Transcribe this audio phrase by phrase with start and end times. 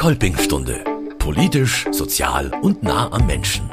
[0.00, 0.82] Kolpingstunde.
[1.18, 3.68] Politisch, sozial und nah am Menschen.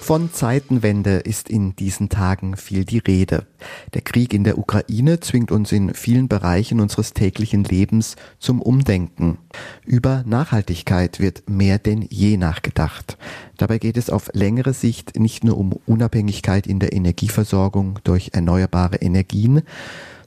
[0.00, 3.46] Von Zeitenwende ist in diesen Tagen viel die Rede.
[3.92, 9.36] Der Krieg in der Ukraine zwingt uns in vielen Bereichen unseres täglichen Lebens zum Umdenken.
[9.84, 13.18] Über Nachhaltigkeit wird mehr denn je nachgedacht.
[13.58, 18.96] Dabei geht es auf längere Sicht nicht nur um Unabhängigkeit in der Energieversorgung durch erneuerbare
[18.96, 19.60] Energien,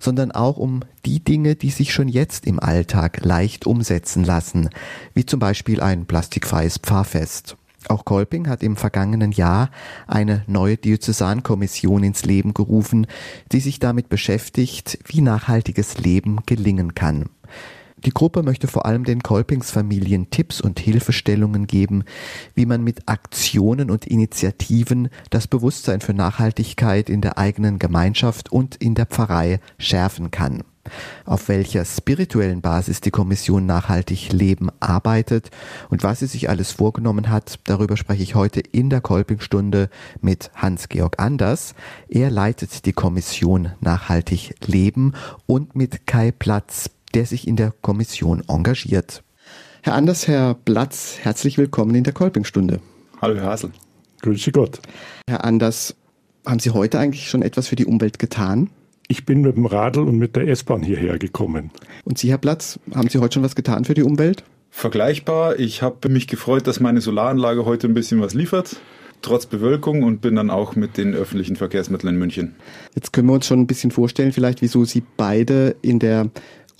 [0.03, 4.69] sondern auch um die Dinge, die sich schon jetzt im Alltag leicht umsetzen lassen,
[5.13, 7.57] wie zum Beispiel ein plastikfreies Pfarrfest.
[7.89, 9.69] Auch Kolping hat im vergangenen Jahr
[10.07, 13.07] eine neue Diözesankommission ins Leben gerufen,
[13.51, 17.25] die sich damit beschäftigt, wie nachhaltiges Leben gelingen kann.
[18.05, 22.03] Die Gruppe möchte vor allem den Kolpingsfamilien Tipps und Hilfestellungen geben,
[22.53, 28.75] wie man mit Aktionen und Initiativen das Bewusstsein für Nachhaltigkeit in der eigenen Gemeinschaft und
[28.75, 30.63] in der Pfarrei schärfen kann.
[31.25, 35.49] Auf welcher spirituellen Basis die Kommission Nachhaltig Leben arbeitet
[35.89, 40.51] und was sie sich alles vorgenommen hat, darüber spreche ich heute in der Kolpingstunde mit
[40.55, 41.73] Hans-Georg Anders.
[42.09, 45.13] Er leitet die Kommission Nachhaltig Leben
[45.45, 49.23] und mit Kai Platz, der sich in der Kommission engagiert.
[49.81, 52.79] Herr Anders, Herr Platz, herzlich willkommen in der Kolpingstunde.
[53.21, 53.71] Hallo, Herr Hasel.
[54.21, 54.79] Grüße Gott.
[55.29, 55.95] Herr Anders,
[56.45, 58.69] haben Sie heute eigentlich schon etwas für die Umwelt getan?
[59.07, 61.71] Ich bin mit dem Radl und mit der S-Bahn hierher gekommen.
[62.05, 64.43] Und Sie, Herr Platz, haben Sie heute schon was getan für die Umwelt?
[64.69, 65.59] Vergleichbar.
[65.59, 68.77] Ich habe mich gefreut, dass meine Solaranlage heute ein bisschen was liefert,
[69.21, 72.55] trotz Bewölkung und bin dann auch mit den öffentlichen Verkehrsmitteln in München.
[72.95, 76.29] Jetzt können wir uns schon ein bisschen vorstellen, vielleicht, wieso Sie beide in der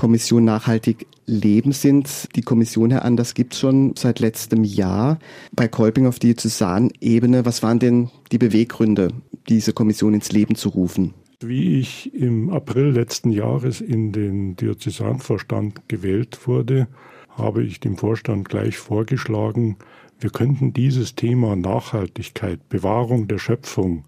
[0.04, 2.28] Kommission Nachhaltig Leben sind.
[2.36, 5.18] Die Kommission, Herr Anders, gibt es schon seit letztem Jahr
[5.54, 7.46] bei Kolping auf Diözesanebene.
[7.46, 9.14] Was waren denn die Beweggründe,
[9.48, 11.14] diese Kommission ins Leben zu rufen?
[11.40, 16.90] Wie ich im April letzten Jahres in den Diözesanvorstand gewählt wurde,
[17.30, 19.78] habe ich dem Vorstand gleich vorgeschlagen,
[20.20, 24.04] wir könnten dieses Thema Nachhaltigkeit, Bewahrung der Schöpfung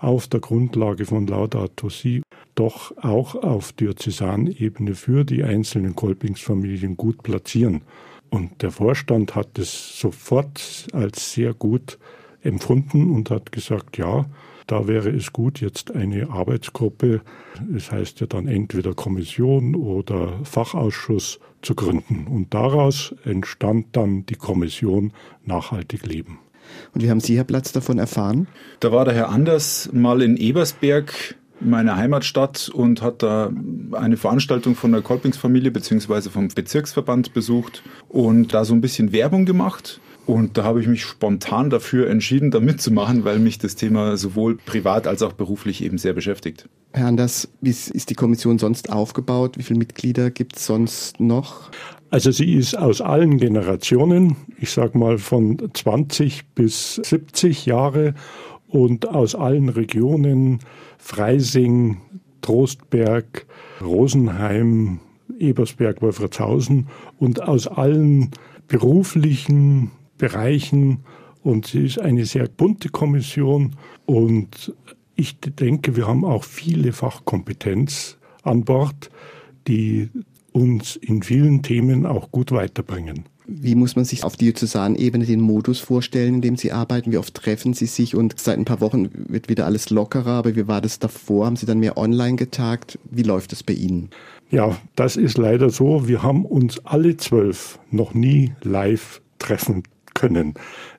[0.00, 2.22] auf der Grundlage von Laudato Si
[2.54, 7.82] doch auch auf Diözesanebene für die einzelnen Kolpingsfamilien gut platzieren.
[8.30, 11.98] Und der Vorstand hat es sofort als sehr gut
[12.42, 14.26] empfunden und hat gesagt, ja,
[14.66, 17.22] da wäre es gut, jetzt eine Arbeitsgruppe,
[17.74, 22.28] es heißt ja dann entweder Kommission oder Fachausschuss zu gründen.
[22.28, 25.12] Und daraus entstand dann die Kommission
[25.44, 26.38] Nachhaltig Leben.
[26.94, 28.48] Und wie haben Sie, Herr Platz, davon erfahren?
[28.80, 33.52] Da war der Herr Anders mal in Ebersberg meine Heimatstadt und hat da
[33.92, 36.30] eine Veranstaltung von der Kolpingsfamilie bzw.
[36.30, 40.00] vom Bezirksverband besucht und da so ein bisschen Werbung gemacht.
[40.26, 44.56] Und da habe ich mich spontan dafür entschieden, da mitzumachen, weil mich das Thema sowohl
[44.56, 46.68] privat als auch beruflich eben sehr beschäftigt.
[46.92, 49.58] Herr Anders, wie ist die Kommission sonst aufgebaut?
[49.58, 51.70] Wie viele Mitglieder gibt es sonst noch?
[52.10, 58.14] Also sie ist aus allen Generationen, ich sage mal von 20 bis 70 Jahre
[58.66, 60.58] und aus allen Regionen,
[60.98, 61.98] Freising,
[62.42, 63.46] Trostberg,
[63.80, 64.98] Rosenheim,
[65.38, 66.88] Ebersberg, Wolfratshausen
[67.20, 68.30] und aus allen
[68.66, 71.04] beruflichen Bereichen.
[71.42, 74.74] Und sie ist eine sehr bunte Kommission und
[75.14, 79.10] ich denke, wir haben auch viele Fachkompetenz an Bord,
[79.68, 80.10] die
[80.52, 83.24] uns in vielen Themen auch gut weiterbringen.
[83.46, 87.10] Wie muss man sich auf Diözesanebene den Modus vorstellen, in dem Sie arbeiten?
[87.10, 88.14] Wie oft treffen Sie sich?
[88.14, 91.46] Und seit ein paar Wochen wird wieder alles lockerer, aber wie war das davor?
[91.46, 92.98] Haben Sie dann mehr online getagt?
[93.10, 94.10] Wie läuft es bei Ihnen?
[94.50, 96.06] Ja, das ist leider so.
[96.06, 99.82] Wir haben uns alle zwölf noch nie live treffen
[100.14, 100.54] können.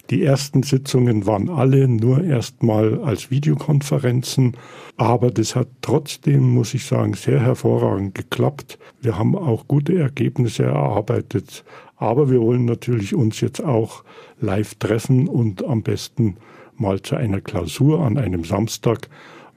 [0.09, 4.57] Die ersten Sitzungen waren alle nur erstmal als Videokonferenzen,
[4.97, 8.77] aber das hat trotzdem, muss ich sagen, sehr hervorragend geklappt.
[9.01, 11.63] Wir haben auch gute Ergebnisse erarbeitet,
[11.95, 14.03] aber wir wollen natürlich uns jetzt auch
[14.39, 16.37] live treffen und am besten
[16.75, 19.07] mal zu einer Klausur an einem Samstag,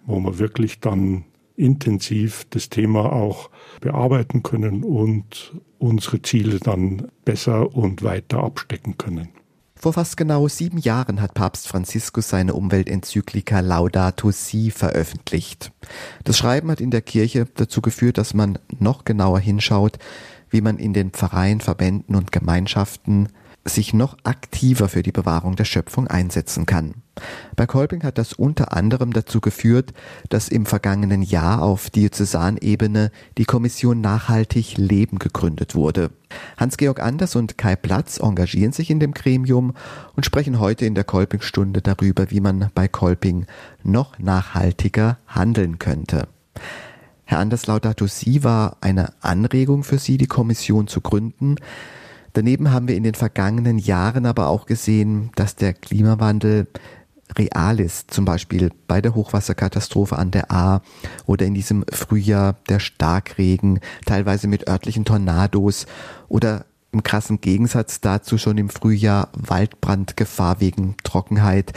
[0.07, 1.25] wo wir wirklich dann
[1.57, 3.51] intensiv das Thema auch
[3.81, 9.29] bearbeiten können und unsere Ziele dann besser und weiter abstecken können.
[9.85, 15.73] Vor fast genau sieben Jahren hat Papst Franziskus seine Umweltenzyklika Laudato Si veröffentlicht.
[16.25, 19.99] Das Schreiben hat in der Kirche dazu geführt, dass man noch genauer hinschaut,
[20.49, 23.29] wie man in den Pfarreien, Verbänden und Gemeinschaften
[23.65, 26.95] sich noch aktiver für die Bewahrung der Schöpfung einsetzen kann.
[27.57, 29.95] Bei Kolping hat das unter anderem dazu geführt,
[30.29, 36.11] dass im vergangenen Jahr auf Diözesanebene die Kommission Nachhaltig Leben gegründet wurde.
[36.57, 39.75] Hans-Georg Anders und Kai Platz engagieren sich in dem Gremium
[40.17, 43.47] und sprechen heute in der Kolping-Stunde darüber, wie man bei Kolping
[43.83, 46.29] noch nachhaltiger handeln könnte.
[47.25, 51.57] Herr Anders Laudato Si war eine Anregung für Sie, die Kommission zu gründen.
[52.35, 56.67] Daneben haben wir in den vergangenen Jahren aber auch gesehen, dass der Klimawandel
[57.39, 60.83] real ist, zum Beispiel bei der Hochwasserkatastrophe an der A
[61.27, 65.87] oder in diesem Frühjahr der Starkregen, teilweise mit örtlichen Tornados
[66.29, 71.73] oder im krassen Gegensatz dazu schon im Frühjahr Waldbrandgefahr wegen Trockenheit.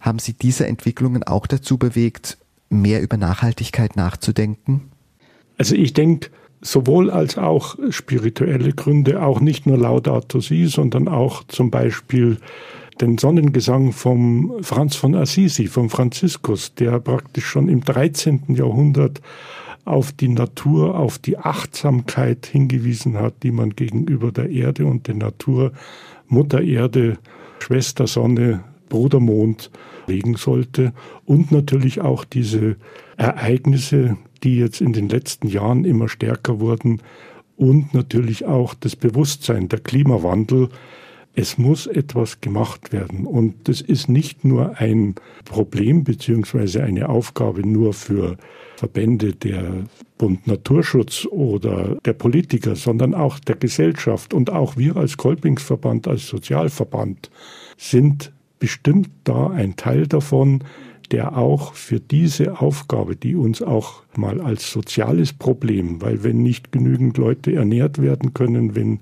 [0.00, 2.38] Haben Sie diese Entwicklungen auch dazu bewegt,
[2.68, 4.90] mehr über Nachhaltigkeit nachzudenken?
[5.58, 6.30] Also ich denke,
[6.62, 12.38] sowohl als auch spirituelle Gründe, auch nicht nur Laudato Si, sondern auch zum Beispiel
[13.00, 18.54] den Sonnengesang vom Franz von Assisi, vom Franziskus, der praktisch schon im 13.
[18.54, 19.20] Jahrhundert
[19.84, 25.16] auf die Natur, auf die Achtsamkeit hingewiesen hat, die man gegenüber der Erde und der
[25.16, 25.72] Natur,
[26.28, 27.18] Mutter Erde,
[27.58, 29.70] Schwester Sonne, Bruder Mond
[30.06, 30.92] legen sollte.
[31.24, 32.76] Und natürlich auch diese
[33.16, 37.02] Ereignisse, die jetzt in den letzten Jahren immer stärker wurden.
[37.56, 40.68] Und natürlich auch das Bewusstsein, der Klimawandel,
[41.34, 43.26] es muss etwas gemacht werden.
[43.26, 48.36] Und das ist nicht nur ein Problem beziehungsweise eine Aufgabe nur für
[48.76, 49.84] Verbände der
[50.18, 54.34] Bund Naturschutz oder der Politiker, sondern auch der Gesellschaft.
[54.34, 57.30] Und auch wir als Kolpingsverband, als Sozialverband
[57.78, 60.62] sind bestimmt da ein Teil davon,
[61.12, 66.72] der auch für diese Aufgabe, die uns auch mal als soziales Problem, weil wenn nicht
[66.72, 69.00] genügend Leute ernährt werden können, wenn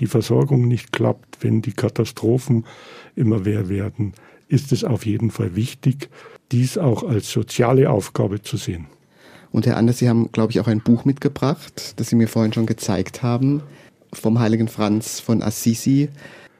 [0.00, 2.64] die Versorgung nicht klappt, wenn die Katastrophen
[3.14, 4.14] immer mehr werden,
[4.48, 6.08] ist es auf jeden Fall wichtig,
[6.50, 8.86] dies auch als soziale Aufgabe zu sehen.
[9.52, 12.52] Und Herr Anders, Sie haben, glaube ich, auch ein Buch mitgebracht, das Sie mir vorhin
[12.52, 13.62] schon gezeigt haben,
[14.12, 16.08] vom heiligen Franz von Assisi.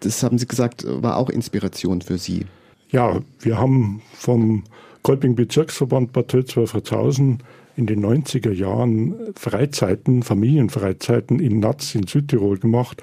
[0.00, 2.46] Das haben Sie gesagt, war auch Inspiration für Sie.
[2.90, 4.64] Ja, wir haben vom
[5.02, 7.38] Kolping Bezirksverband Bad Tölz-Wolfratshausen
[7.76, 13.02] in den 90er Jahren Freizeiten, Familienfreizeiten in Natz in Südtirol gemacht.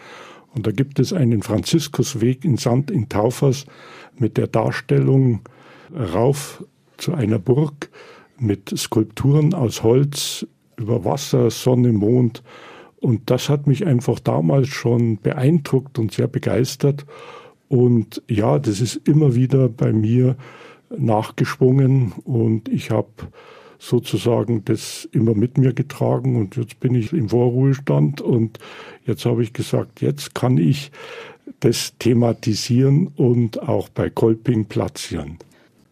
[0.53, 3.65] Und da gibt es einen Franziskusweg in Sand in Taufers
[4.17, 5.41] mit der Darstellung
[5.95, 6.63] rauf
[6.97, 7.89] zu einer Burg
[8.39, 10.45] mit Skulpturen aus Holz
[10.77, 12.43] über Wasser, Sonne, Mond.
[12.99, 17.05] Und das hat mich einfach damals schon beeindruckt und sehr begeistert.
[17.69, 20.35] Und ja, das ist immer wieder bei mir
[20.95, 23.09] nachgeschwungen und ich habe
[23.79, 28.59] sozusagen das immer mit mir getragen und jetzt bin ich im Vorruhestand und
[29.05, 30.91] jetzt habe ich gesagt, jetzt kann ich
[31.59, 35.37] das thematisieren und auch bei Kolping platzieren.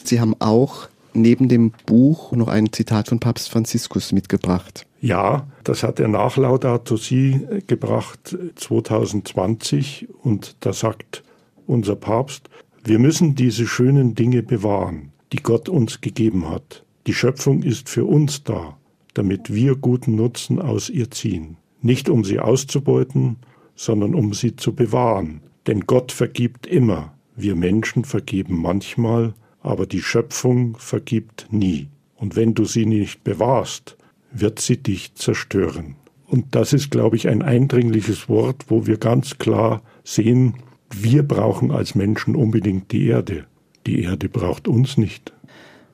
[0.03, 4.85] Sie haben auch neben dem Buch noch ein Zitat von Papst Franziskus mitgebracht.
[5.01, 11.23] Ja, das hat er nach Laudato Si gebracht 2020 und da sagt
[11.67, 12.49] unser Papst,
[12.87, 16.85] wir müssen diese schönen Dinge bewahren, die Gott uns gegeben hat.
[17.07, 18.77] Die Schöpfung ist für uns da,
[19.15, 21.57] damit wir guten Nutzen aus ihr ziehen.
[21.81, 23.37] Nicht um sie auszubeuten,
[23.75, 25.41] sondern um sie zu bewahren.
[25.65, 27.15] Denn Gott vergibt immer.
[27.35, 31.87] Wir Menschen vergeben manchmal, aber die Schöpfung vergibt nie.
[32.15, 33.97] Und wenn du sie nicht bewahrst,
[34.31, 35.95] wird sie dich zerstören.
[36.27, 40.53] Und das ist, glaube ich, ein eindringliches Wort, wo wir ganz klar sehen,
[41.01, 43.45] wir brauchen als Menschen unbedingt die Erde.
[43.85, 45.33] Die Erde braucht uns nicht.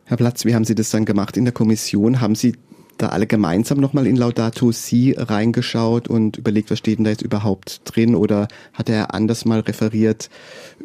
[0.05, 2.21] Herr Platz, wie haben Sie das dann gemacht in der Kommission?
[2.21, 2.55] Haben Sie
[2.97, 7.23] da alle gemeinsam nochmal in Laudato Si reingeschaut und überlegt, was steht denn da jetzt
[7.23, 8.15] überhaupt drin?
[8.15, 10.29] Oder hat er anders mal referiert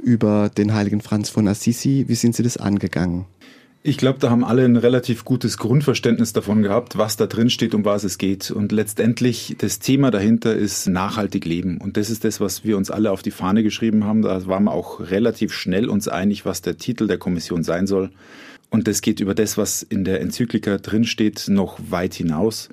[0.02, 2.04] über den heiligen Franz von Assisi?
[2.08, 3.26] Wie sind Sie das angegangen?
[3.88, 7.72] Ich glaube, da haben alle ein relativ gutes Grundverständnis davon gehabt, was da drin steht,
[7.72, 8.50] um was es geht.
[8.50, 11.78] Und letztendlich das Thema dahinter ist nachhaltig leben.
[11.78, 14.22] Und das ist das, was wir uns alle auf die Fahne geschrieben haben.
[14.22, 18.10] Da waren wir auch relativ schnell uns einig, was der Titel der Kommission sein soll.
[18.70, 22.68] Und das geht über das, was in der Enzyklika drin steht, noch weit hinaus.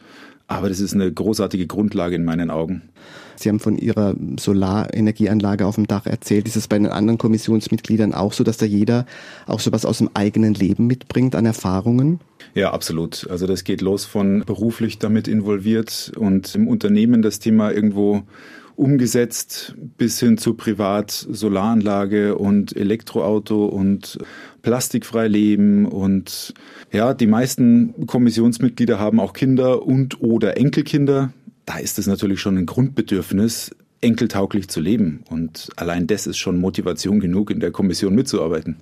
[0.48, 2.90] Aber das ist eine großartige Grundlage in meinen Augen.
[3.36, 6.48] Sie haben von Ihrer Solarenergieanlage auf dem Dach erzählt.
[6.48, 9.06] Ist es bei den anderen Kommissionsmitgliedern auch so, dass da jeder
[9.48, 12.20] auch sowas aus dem eigenen Leben mitbringt an Erfahrungen?
[12.54, 13.28] Ja, absolut.
[13.30, 18.24] Also das geht los von beruflich damit involviert und im Unternehmen das Thema irgendwo
[18.76, 24.18] umgesetzt bis hin zu privat Solaranlage und Elektroauto und
[24.62, 26.54] plastikfrei leben und
[26.92, 31.34] ja, die meisten Kommissionsmitglieder haben auch Kinder und oder Enkelkinder
[31.66, 35.24] da ist es natürlich schon ein Grundbedürfnis, enkeltauglich zu leben.
[35.30, 38.78] Und allein das ist schon Motivation genug, in der Kommission mitzuarbeiten.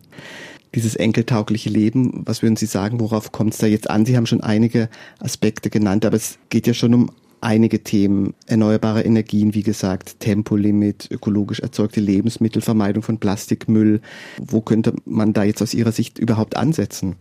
[0.73, 4.05] Dieses enkeltaugliche Leben, was würden Sie sagen, worauf kommt es da jetzt an?
[4.05, 7.11] Sie haben schon einige Aspekte genannt, aber es geht ja schon um
[7.41, 8.33] einige Themen.
[8.45, 13.99] Erneuerbare Energien, wie gesagt, Tempolimit, ökologisch erzeugte Lebensmittel, Vermeidung von Plastikmüll.
[14.37, 17.15] Wo könnte man da jetzt aus Ihrer Sicht überhaupt ansetzen?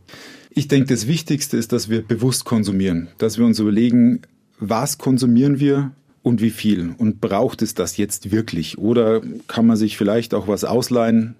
[0.50, 4.22] Ich denke, das Wichtigste ist, dass wir bewusst konsumieren, dass wir uns überlegen,
[4.60, 6.94] was konsumieren wir, und wie viel?
[6.98, 8.78] Und braucht es das jetzt wirklich?
[8.78, 11.34] Oder kann man sich vielleicht auch was ausleihen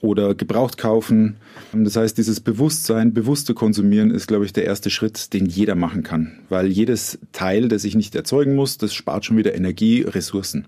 [0.00, 1.36] oder gebraucht kaufen?
[1.72, 6.02] Das heißt, dieses Bewusstsein, bewusste Konsumieren ist, glaube ich, der erste Schritt, den jeder machen
[6.02, 6.32] kann.
[6.48, 10.66] Weil jedes Teil, das ich nicht erzeugen muss, das spart schon wieder Energie, Ressourcen.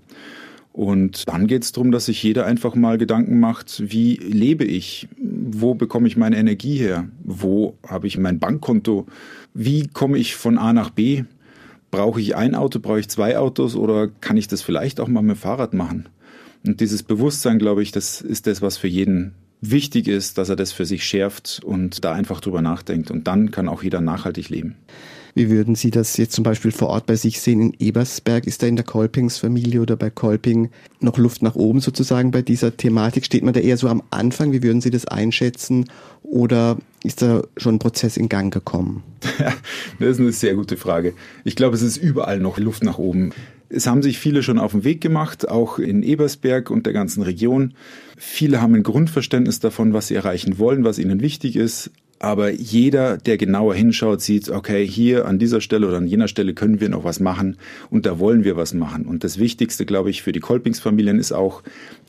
[0.73, 5.09] Und dann geht es darum, dass sich jeder einfach mal Gedanken macht, wie lebe ich?
[5.19, 7.09] Wo bekomme ich meine Energie her?
[7.25, 9.07] Wo habe ich mein Bankkonto?
[9.55, 11.25] Wie komme ich von A nach B?
[11.91, 15.23] Brauche ich ein Auto, brauche ich zwei Autos oder kann ich das vielleicht auch mal
[15.23, 16.09] mit dem Fahrrad machen?
[16.67, 20.57] Und dieses Bewusstsein, glaube ich, das ist das, was für jeden wichtig ist, dass er
[20.57, 23.11] das für sich schärft und da einfach drüber nachdenkt.
[23.11, 24.77] Und dann kann auch jeder nachhaltig leben.
[25.35, 28.47] Wie würden Sie das jetzt zum Beispiel vor Ort bei sich sehen in Ebersberg?
[28.47, 30.71] Ist da in der Kolpings-Familie oder bei Kolping
[31.01, 33.25] noch Luft nach oben sozusagen bei dieser Thematik?
[33.25, 34.53] Steht man da eher so am Anfang?
[34.53, 35.87] Wie würden Sie das einschätzen?
[36.23, 39.03] Oder ist da schon ein Prozess in Gang gekommen?
[39.99, 41.15] das ist eine sehr gute Frage.
[41.45, 43.33] Ich glaube, es ist überall noch Luft nach oben.
[43.71, 47.23] Es haben sich viele schon auf den Weg gemacht, auch in Ebersberg und der ganzen
[47.23, 47.75] Region.
[48.17, 51.91] Viele haben ein Grundverständnis davon, was sie erreichen wollen, was ihnen wichtig ist.
[52.21, 56.53] Aber jeder, der genauer hinschaut, sieht, okay, hier an dieser Stelle oder an jener Stelle
[56.53, 57.57] können wir noch was machen
[57.91, 59.07] und da wollen wir was machen.
[59.07, 61.63] Und das Wichtigste, glaube ich, für die Kolpingsfamilien ist auch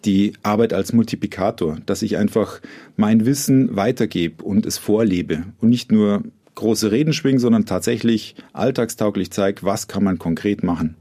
[0.06, 2.60] die Arbeit als Multiplikator, dass ich einfach
[2.98, 6.24] mein Wissen weitergebe und es vorlebe und nicht nur
[6.56, 10.96] große Reden schwingen, sondern tatsächlich alltagstauglich zeige, was kann man konkret machen.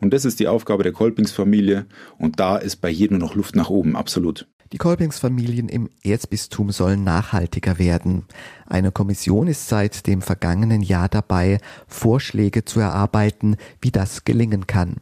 [0.00, 1.86] Und das ist die Aufgabe der Kolpingsfamilie
[2.18, 4.46] und da ist bei jedem noch Luft nach oben, absolut.
[4.72, 8.24] Die Kolpingsfamilien im Erzbistum sollen nachhaltiger werden.
[8.66, 14.96] Eine Kommission ist seit dem vergangenen Jahr dabei, Vorschläge zu erarbeiten, wie das gelingen kann.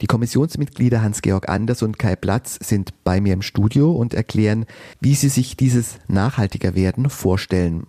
[0.00, 4.66] Die Kommissionsmitglieder Hans-Georg Anders und Kai Platz sind bei mir im Studio und erklären,
[5.00, 7.86] wie sie sich dieses nachhaltiger werden vorstellen.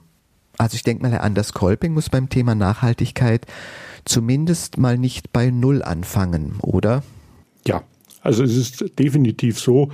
[0.59, 3.47] Also ich denke mal, Herr Anders Kolping muss beim Thema Nachhaltigkeit
[4.05, 7.03] zumindest mal nicht bei Null anfangen, oder?
[7.65, 7.83] Ja,
[8.21, 9.91] also es ist definitiv so,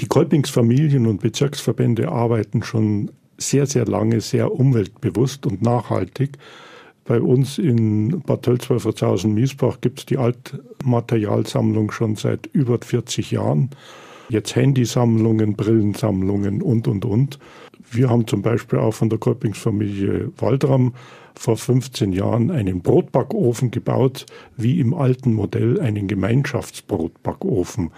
[0.00, 6.38] die Kolpingsfamilien und Bezirksverbände arbeiten schon sehr, sehr lange sehr umweltbewusst und nachhaltig.
[7.04, 13.70] Bei uns in Bad Tölzweifertshausen-Miesbach gibt es die Altmaterialsammlung schon seit über 40 Jahren.
[14.28, 17.38] Jetzt Handysammlungen, Brillensammlungen und, und, und.
[17.90, 20.94] Wir haben zum Beispiel auch von der Kolpingsfamilie Waldram
[21.34, 27.90] vor 15 Jahren einen Brotbackofen gebaut, wie im alten Modell einen Gemeinschaftsbrotbackofen.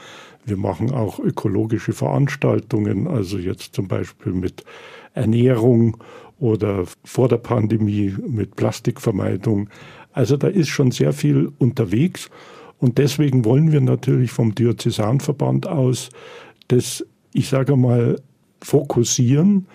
[0.45, 4.65] Wir machen auch ökologische Veranstaltungen, also jetzt zum Beispiel mit
[5.15, 5.97] Ernährung
[6.39, 9.71] oder vor der Pandemie mit Plastikvermeidung.
[10.13, 12.31] Also da ist schon sehr viel unterwegs
[12.79, 16.11] und deswegen wollen wir natürlich vom Diözesanverband aus
[16.69, 18.21] das, ich sage mal,
[18.61, 19.67] fokussieren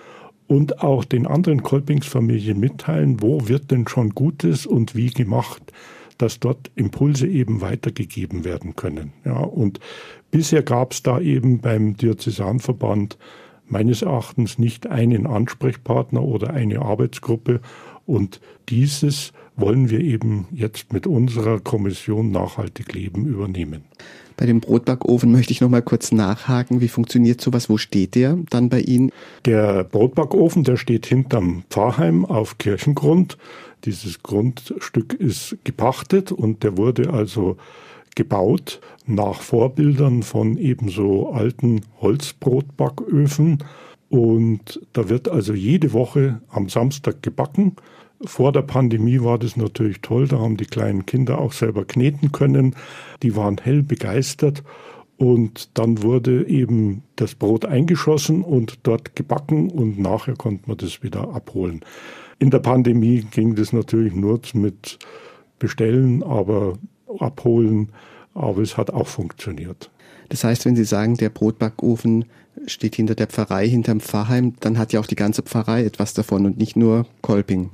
[0.48, 5.62] und auch den anderen Kolpingsfamilien mitteilen, wo wird denn schon Gutes und wie gemacht,
[6.20, 9.14] dass dort Impulse eben weitergegeben werden können.
[9.26, 9.80] Ja, und
[10.30, 13.18] bisher gab es da eben beim Diözesanverband
[13.66, 17.62] meines Erachtens nicht einen Ansprechpartner oder eine Arbeitsgruppe
[18.06, 23.84] und dieses wollen wir eben jetzt mit unserer Kommission Nachhaltig Leben übernehmen.
[24.38, 26.80] Bei dem Brotbackofen möchte ich noch mal kurz nachhaken.
[26.80, 27.70] Wie funktioniert sowas?
[27.70, 29.12] Wo steht der dann bei Ihnen?
[29.46, 33.38] Der Brotbackofen, der steht hinterm Pfarrheim auf Kirchengrund.
[33.86, 37.58] Dieses Grundstück ist gepachtet und der wurde also
[38.16, 43.64] gebaut nach Vorbildern von ebenso alten Holzbrotbacköfen.
[44.10, 47.76] Und da wird also jede Woche am Samstag gebacken
[48.26, 52.32] vor der Pandemie war das natürlich toll, da haben die kleinen Kinder auch selber kneten
[52.32, 52.76] können.
[53.24, 54.64] Die waren hell begeistert
[55.18, 61.02] und dann wurde eben das Brot eingeschossen und dort gebacken und nachher konnte man das
[61.02, 61.82] wieder abholen.
[62.40, 64.98] In der Pandemie ging das natürlich nur mit
[65.60, 66.78] Bestellen, aber
[67.20, 67.92] abholen,
[68.34, 69.92] aber es hat auch funktioniert.
[70.30, 72.26] Das heißt, wenn Sie sagen, der Brotbackofen
[72.66, 76.46] steht hinter der Pfarrei, hinterm Pfarrheim, dann hat ja auch die ganze Pfarrei etwas davon
[76.46, 77.72] und nicht nur Kolping.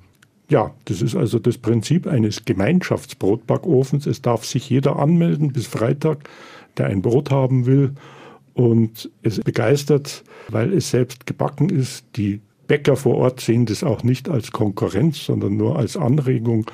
[0.49, 4.05] Ja, das ist also das Prinzip eines Gemeinschaftsbrotbackofens.
[4.05, 6.29] Es darf sich jeder anmelden bis Freitag,
[6.77, 7.93] der ein Brot haben will.
[8.53, 12.05] Und es begeistert, weil es selbst gebacken ist.
[12.15, 16.65] Die Bäcker vor Ort sehen das auch nicht als Konkurrenz, sondern nur als Anregung.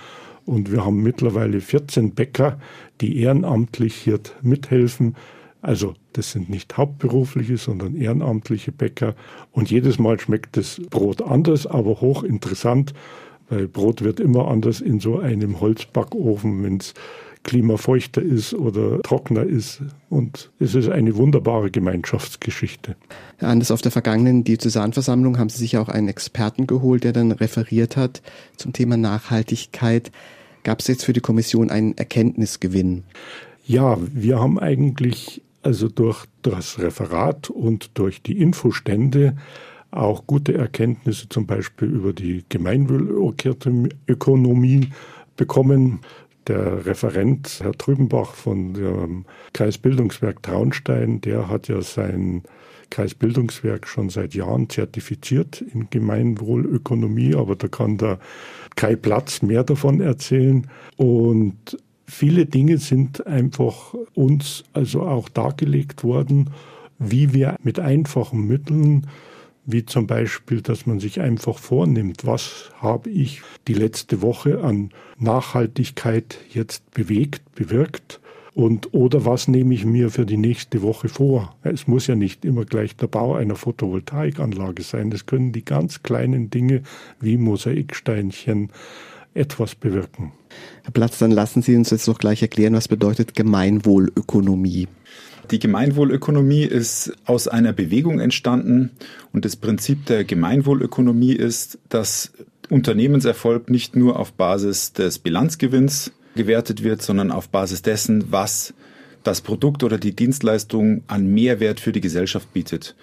[0.45, 2.59] Und wir haben mittlerweile 14 Bäcker,
[2.99, 5.15] die ehrenamtlich hier mithelfen.
[5.61, 9.15] Also das sind nicht hauptberufliche, sondern ehrenamtliche Bäcker.
[9.51, 12.93] Und jedes Mal schmeckt das Brot anders, aber hochinteressant
[13.51, 16.93] weil Brot wird immer anders in so einem Holzbackofen, wenn es
[17.43, 19.81] klimafeuchter ist oder trockener ist.
[20.09, 22.95] Und es ist eine wunderbare Gemeinschaftsgeschichte.
[23.37, 27.31] Herr Anders, auf der vergangenen Diözesanversammlung haben Sie sich auch einen Experten geholt, der dann
[27.31, 28.21] referiert hat
[28.55, 30.11] zum Thema Nachhaltigkeit.
[30.63, 33.03] Gab es jetzt für die Kommission einen Erkenntnisgewinn?
[33.65, 39.35] Ja, wir haben eigentlich also durch das Referat und durch die Infostände
[39.91, 44.89] auch gute Erkenntnisse zum Beispiel über die Gemeinwohlökonomie
[45.35, 45.99] bekommen.
[46.47, 52.43] Der Referent, Herr Trübenbach von dem Kreisbildungswerk Traunstein, der hat ja sein
[52.89, 58.19] Kreisbildungswerk schon seit Jahren zertifiziert in Gemeinwohlökonomie, aber da kann der
[58.75, 60.67] Kai Platz mehr davon erzählen.
[60.97, 66.49] Und viele Dinge sind einfach uns also auch dargelegt worden,
[66.99, 69.07] wie wir mit einfachen Mitteln
[69.65, 74.91] wie zum Beispiel, dass man sich einfach vornimmt, was habe ich die letzte Woche an
[75.17, 78.19] Nachhaltigkeit jetzt bewegt, bewirkt
[78.53, 81.55] und oder was nehme ich mir für die nächste Woche vor?
[81.63, 85.11] Es muss ja nicht immer gleich der Bau einer Photovoltaikanlage sein.
[85.11, 86.81] Es können die ganz kleinen Dinge
[87.19, 88.69] wie Mosaiksteinchen
[89.33, 90.33] etwas bewirken.
[90.83, 94.89] Herr Platz, dann lassen Sie uns jetzt doch gleich erklären, was bedeutet Gemeinwohlökonomie.
[95.49, 98.91] Die Gemeinwohlökonomie ist aus einer Bewegung entstanden
[99.33, 102.31] und das Prinzip der Gemeinwohlökonomie ist, dass
[102.69, 108.73] Unternehmenserfolg nicht nur auf Basis des Bilanzgewinns gewertet wird, sondern auf Basis dessen, was
[109.23, 112.95] das Produkt oder die Dienstleistung an Mehrwert für die Gesellschaft bietet.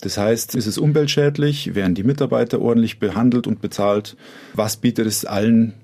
[0.00, 1.74] Das heißt, ist es umweltschädlich?
[1.74, 4.16] Werden die Mitarbeiter ordentlich behandelt und bezahlt?
[4.54, 5.74] Was bietet es allen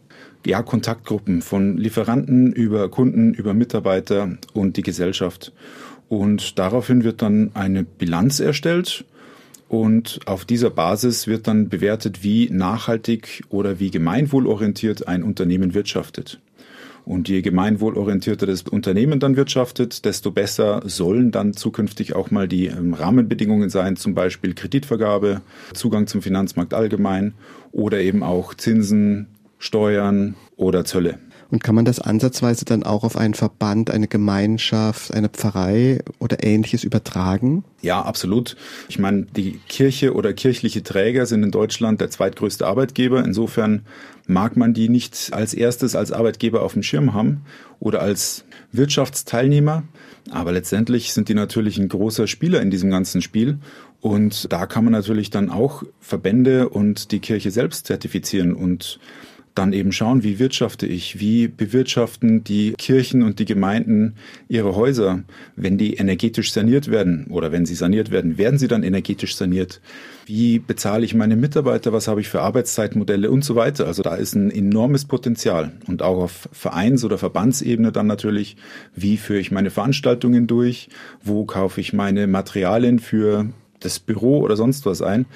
[0.46, 5.52] ja, Kontaktgruppen von Lieferanten über Kunden, über Mitarbeiter und die Gesellschaft?
[6.12, 9.06] Und daraufhin wird dann eine Bilanz erstellt
[9.70, 16.38] und auf dieser Basis wird dann bewertet, wie nachhaltig oder wie gemeinwohlorientiert ein Unternehmen wirtschaftet.
[17.06, 22.66] Und je gemeinwohlorientierter das Unternehmen dann wirtschaftet, desto besser sollen dann zukünftig auch mal die
[22.66, 25.40] ähm, Rahmenbedingungen sein, zum Beispiel Kreditvergabe,
[25.72, 27.32] Zugang zum Finanzmarkt allgemein
[27.72, 29.28] oder eben auch Zinsen,
[29.58, 31.18] Steuern oder Zölle.
[31.52, 36.42] Und kann man das ansatzweise dann auch auf einen Verband, eine Gemeinschaft, eine Pfarrei oder
[36.42, 37.62] ähnliches übertragen?
[37.82, 38.56] Ja, absolut.
[38.88, 43.22] Ich meine, die Kirche oder kirchliche Träger sind in Deutschland der zweitgrößte Arbeitgeber.
[43.22, 43.82] Insofern
[44.26, 47.42] mag man die nicht als erstes als Arbeitgeber auf dem Schirm haben
[47.80, 49.82] oder als Wirtschaftsteilnehmer.
[50.30, 53.58] Aber letztendlich sind die natürlich ein großer Spieler in diesem ganzen Spiel.
[54.00, 58.98] Und da kann man natürlich dann auch Verbände und die Kirche selbst zertifizieren und
[59.54, 64.14] dann eben schauen, wie wirtschafte ich, wie bewirtschaften die Kirchen und die Gemeinden
[64.48, 65.24] ihre Häuser,
[65.56, 69.80] wenn die energetisch saniert werden oder wenn sie saniert werden, werden sie dann energetisch saniert?
[70.24, 71.92] Wie bezahle ich meine Mitarbeiter?
[71.92, 73.86] Was habe ich für Arbeitszeitmodelle und so weiter?
[73.86, 78.56] Also da ist ein enormes Potenzial und auch auf Vereins- oder Verbandsebene dann natürlich,
[78.94, 80.88] wie führe ich meine Veranstaltungen durch?
[81.22, 83.50] Wo kaufe ich meine Materialien für
[83.84, 85.26] das Büro oder sonst was ein.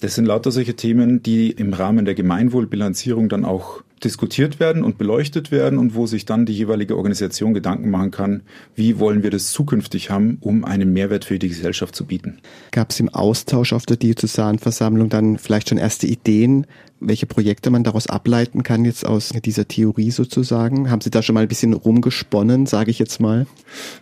[0.00, 4.98] Das sind lauter solche Themen, die im Rahmen der Gemeinwohlbilanzierung dann auch diskutiert werden und
[4.98, 8.42] beleuchtet werden und wo sich dann die jeweilige Organisation Gedanken machen kann,
[8.74, 12.38] wie wollen wir das zukünftig haben, um einen Mehrwert für die Gesellschaft zu bieten.
[12.72, 16.66] Gab es im Austausch auf der Diözesanversammlung dann vielleicht schon erste Ideen,
[17.00, 20.90] welche Projekte man daraus ableiten kann, jetzt aus dieser Theorie sozusagen?
[20.90, 23.46] Haben Sie da schon mal ein bisschen rumgesponnen, sage ich jetzt mal?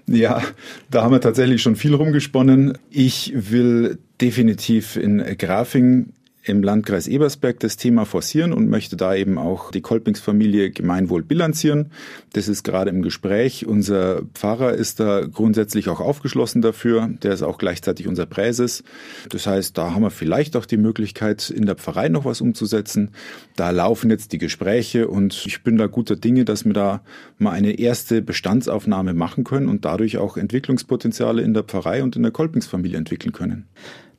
[0.07, 0.43] Ja,
[0.91, 2.79] da haben wir tatsächlich schon viel rumgesponnen.
[2.91, 6.11] Ich will definitiv in Grafing
[6.45, 11.91] im Landkreis Ebersberg das Thema forcieren und möchte da eben auch die Kolpingsfamilie Gemeinwohl bilanzieren.
[12.35, 13.67] Das ist gerade im Gespräch.
[13.67, 17.09] Unser Pfarrer ist da grundsätzlich auch aufgeschlossen dafür.
[17.23, 18.85] Der ist auch gleichzeitig unser Präses.
[19.31, 23.13] Das heißt, da haben wir vielleicht auch die Möglichkeit, in der Pfarrei noch was umzusetzen.
[23.57, 27.01] Da laufen jetzt die Gespräche und ich bin da guter Dinge, dass wir da
[27.39, 32.23] mal eine erste Bestandsaufnahme machen können und dadurch auch Entwicklungspotenziale in der Pfarrei und in
[32.23, 33.67] der Kolpingsfamilie entwickeln können.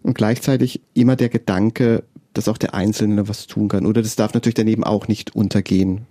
[0.05, 3.87] Und gleichzeitig immer der Gedanke, dass auch der Einzelne was tun kann.
[3.87, 6.01] Oder das darf natürlich daneben auch nicht untergehen.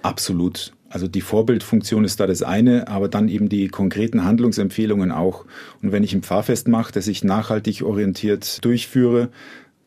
[0.00, 0.72] Absolut.
[0.88, 5.44] Also die Vorbildfunktion ist da das eine, aber dann eben die konkreten Handlungsempfehlungen auch.
[5.82, 9.28] Und wenn ich ein Pfarrfest mache, das ich nachhaltig orientiert durchführe,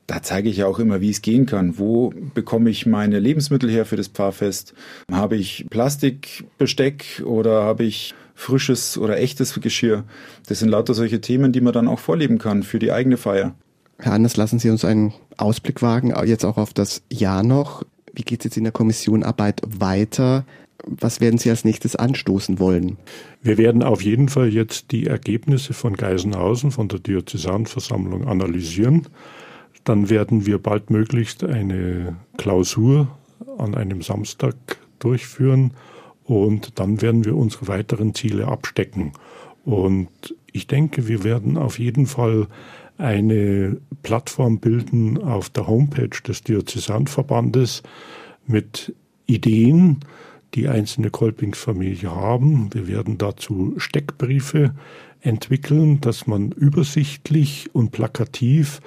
[0.06, 1.80] da zeige ich ja auch immer, wie es gehen kann.
[1.80, 4.76] Wo bekomme ich meine Lebensmittel her für das Pfarrfest?
[5.12, 10.04] Habe ich Plastikbesteck oder habe ich frisches oder echtes Geschirr?
[10.48, 13.56] Das sind lauter solche Themen, die man dann auch vorleben kann für die eigene Feier.
[13.98, 17.84] Herr Anders, lassen Sie uns einen Ausblick wagen, jetzt auch auf das Jahr noch.
[18.14, 20.46] Wie geht es jetzt in der Kommissionarbeit weiter?
[20.86, 22.98] Was werden Sie als nächstes anstoßen wollen?
[23.42, 29.08] Wir werden auf jeden Fall jetzt die Ergebnisse von Geisenhausen, von der Diözesanversammlung analysieren.
[29.84, 33.08] Dann werden wir baldmöglichst eine Klausur
[33.58, 34.56] an einem Samstag
[35.00, 35.72] durchführen
[36.26, 39.14] und dann werden wir unsere weiteren Ziele abstecken.
[39.64, 40.10] Und
[40.52, 42.48] ich denke, wir werden auf jeden Fall
[42.98, 47.84] eine Plattform bilden auf der Homepage des Diözesanverbandes
[48.48, 48.94] mit
[49.26, 50.00] Ideen,
[50.54, 52.74] die einzelne Kolpingsfamilie haben.
[52.74, 54.74] Wir werden dazu Steckbriefe
[55.22, 58.80] entwickeln, dass man übersichtlich und plakativ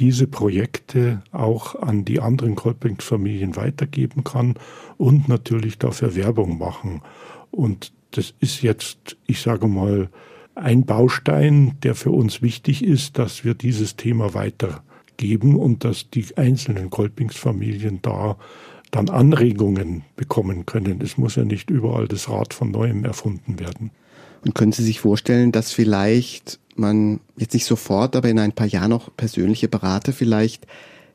[0.00, 4.54] diese Projekte auch an die anderen Kolpingsfamilien weitergeben kann
[4.96, 7.02] und natürlich dafür Werbung machen.
[7.50, 10.08] Und das ist jetzt, ich sage mal,
[10.54, 16.26] ein Baustein, der für uns wichtig ist, dass wir dieses Thema weitergeben und dass die
[16.36, 18.36] einzelnen Kolpingsfamilien da
[18.90, 21.00] dann Anregungen bekommen können.
[21.00, 23.90] Es muss ja nicht überall das Rad von neuem erfunden werden.
[24.44, 28.66] Und können Sie sich vorstellen, dass vielleicht man jetzt nicht sofort, aber in ein paar
[28.66, 30.66] Jahren noch persönliche Berater vielleicht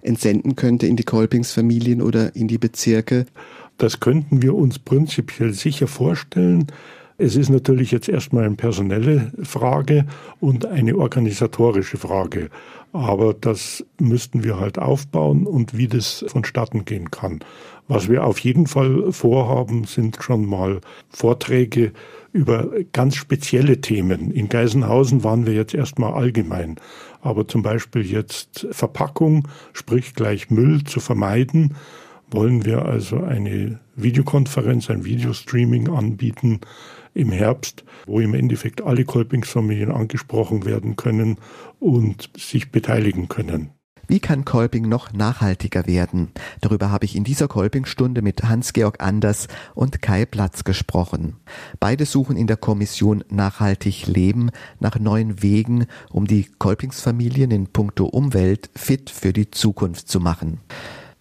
[0.02, 3.26] entsenden könnte in die Kolpingsfamilien oder in die Bezirke?
[3.78, 6.67] Das könnten wir uns prinzipiell sicher vorstellen.
[7.21, 10.05] Es ist natürlich jetzt erstmal eine personelle Frage
[10.39, 12.49] und eine organisatorische Frage.
[12.93, 17.41] Aber das müssten wir halt aufbauen und wie das vonstatten gehen kann.
[17.89, 20.79] Was wir auf jeden Fall vorhaben, sind schon mal
[21.10, 21.91] Vorträge
[22.32, 24.32] über ganz spezielle Themen.
[24.32, 26.77] In Geisenhausen waren wir jetzt erstmal allgemein.
[27.21, 31.75] Aber zum Beispiel jetzt Verpackung, sprich gleich Müll zu vermeiden,
[32.32, 36.62] wollen wir also eine Videokonferenz, ein Videostreaming anbieten
[37.13, 41.38] im Herbst, wo im Endeffekt alle Kolpingsfamilien angesprochen werden können
[41.80, 43.72] und sich beteiligen können.
[44.10, 46.32] Wie kann Kolping noch nachhaltiger werden?
[46.62, 51.36] Darüber habe ich in dieser Kolping-Stunde mit Hans-Georg Anders und Kai Platz gesprochen.
[51.80, 58.06] Beide suchen in der Kommission Nachhaltig Leben nach neuen Wegen, um die Kolpingsfamilien in puncto
[58.06, 60.60] Umwelt fit für die Zukunft zu machen.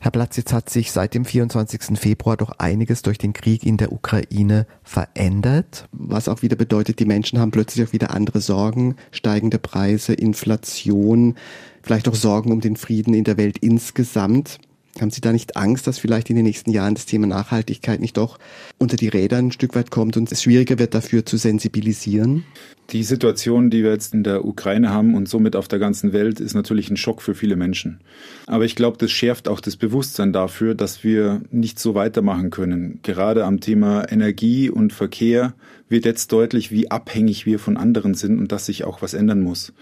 [0.00, 1.98] Herr Platz, jetzt hat sich seit dem 24.
[1.98, 7.04] Februar doch einiges durch den Krieg in der Ukraine verändert, was auch wieder bedeutet, die
[7.04, 11.34] Menschen haben plötzlich auch wieder andere Sorgen, steigende Preise, Inflation,
[11.82, 14.60] vielleicht auch Sorgen um den Frieden in der Welt insgesamt.
[15.00, 18.16] Haben Sie da nicht Angst, dass vielleicht in den nächsten Jahren das Thema Nachhaltigkeit nicht
[18.16, 18.38] doch
[18.78, 22.44] unter die Räder ein Stück weit kommt und es schwieriger wird, dafür zu sensibilisieren?
[22.90, 26.40] Die Situation, die wir jetzt in der Ukraine haben und somit auf der ganzen Welt,
[26.40, 28.00] ist natürlich ein Schock für viele Menschen.
[28.46, 33.00] Aber ich glaube, das schärft auch das Bewusstsein dafür, dass wir nicht so weitermachen können.
[33.02, 35.54] Gerade am Thema Energie und Verkehr
[35.90, 39.40] wird jetzt deutlich, wie abhängig wir von anderen sind und dass sich auch was ändern
[39.40, 39.72] muss.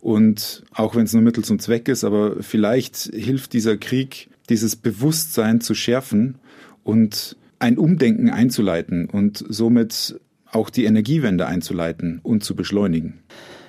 [0.00, 4.76] Und auch wenn es nur Mittel zum Zweck ist, aber vielleicht hilft dieser Krieg dieses
[4.76, 6.36] Bewusstsein zu schärfen
[6.82, 13.20] und ein Umdenken einzuleiten und somit auch die Energiewende einzuleiten und zu beschleunigen.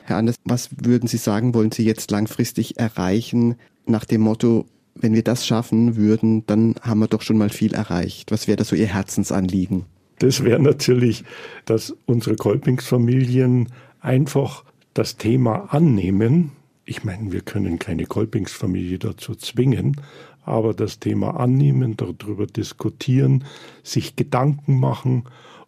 [0.04, 3.56] Herr Anders, was würden Sie sagen, wollen Sie jetzt langfristig erreichen
[3.88, 7.74] nach dem Motto, wenn wir das schaffen würden, dann haben wir doch schon mal viel
[7.74, 8.32] erreicht.
[8.32, 9.86] Was wäre da so Ihr Herzensanliegen?
[10.20, 11.26] Das wäre natürlich,
[11.66, 16.52] dass unsere Kolpingsfamilien einfach das Thema annehmen.
[16.86, 20.00] Ich meine, wir können keine Kolpingsfamilie dazu zwingen,
[20.46, 23.44] aber das Thema annehmen, darüber diskutieren,
[23.84, 25.24] sich Gedanken machen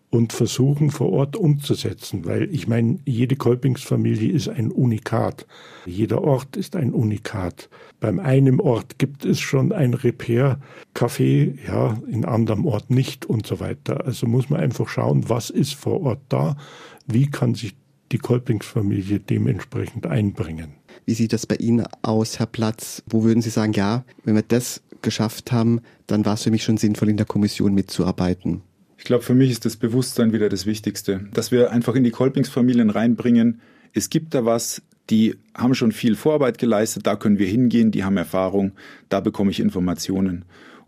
[0.10, 5.46] und versuchen vor Ort umzusetzen, weil ich meine, jede Kolpingsfamilie ist ein Unikat.
[5.86, 7.70] Jeder Ort ist ein Unikat.
[8.00, 13.60] Beim einen Ort gibt es schon ein Repair-Café, ja, in anderem Ort nicht und so
[13.60, 14.06] weiter.
[14.06, 16.56] Also muss man einfach schauen, was ist vor Ort da,
[17.06, 17.76] wie kann sich
[18.12, 20.76] die Kolpingsfamilie dementsprechend einbringen.
[21.08, 23.02] Wie sieht das bei Ihnen aus, Herr Platz?
[23.08, 26.66] Wo würden Sie sagen, ja, wenn wir das geschafft haben, dann war es für mich
[26.66, 28.62] schon sinnvoll, in der Kommission mitzuarbeiten?
[28.98, 32.12] Ich glaube, für mich ist das Bewusstsein wieder das Wichtigste, dass wir einfach in die
[32.12, 33.62] Kolpingsfamilien reinbringen.
[33.94, 38.04] Es gibt da was, die haben schon viel Vorarbeit geleistet, da können wir hingehen, die
[38.04, 38.74] haben Erfahrung,
[39.08, 40.44] da bekomme ich Informationen.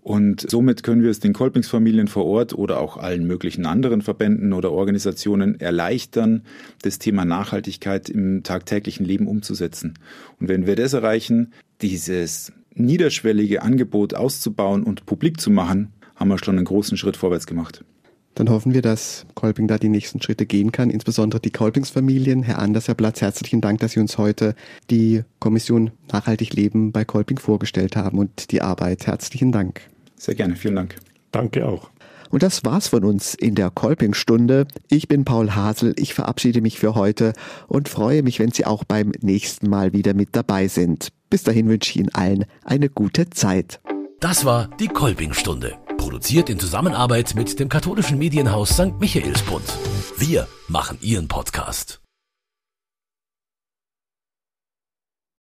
[0.10, 4.54] Und somit können wir es den Kolpingsfamilien vor Ort oder auch allen möglichen anderen Verbänden
[4.54, 6.42] oder Organisationen erleichtern,
[6.82, 10.00] das Thema Nachhaltigkeit im tagtäglichen Leben umzusetzen.
[10.40, 16.44] Und wenn wir das erreichen, dieses niederschwellige Angebot auszubauen und publik zu machen, haben wir
[16.44, 17.86] schon einen großen Schritt vorwärts gemacht.
[18.34, 22.42] Dann hoffen wir, dass Kolping da die nächsten Schritte gehen kann, insbesondere die Kolpingsfamilien.
[22.42, 24.56] Herr Anders, Herr Platz, herzlichen Dank, dass Sie uns heute
[24.90, 29.06] die Kommission Nachhaltig Leben bei Kolping vorgestellt haben und die Arbeit.
[29.06, 29.82] Herzlichen Dank.
[30.20, 30.96] Sehr gerne, vielen Dank.
[31.32, 31.90] Danke auch.
[32.30, 34.68] Und das war's von uns in der Kolping-Stunde.
[34.90, 37.34] Ich bin Paul Hasel, ich verabschiede mich für heute
[37.68, 41.10] und freue mich, wenn Sie auch beim nächsten Mal wieder mit dabei sind.
[41.30, 43.80] Bis dahin wünsche ich Ihnen allen eine gute Zeit.
[44.20, 45.78] Das war die Kolping-Stunde.
[45.98, 49.00] Produziert in Zusammenarbeit mit dem katholischen Medienhaus St.
[49.00, 49.66] Michaelsbund.
[50.18, 51.99] Wir machen Ihren Podcast.